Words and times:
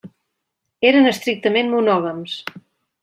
Eren 0.91 1.09
estrictament 1.11 1.71
monògams. 1.75 2.39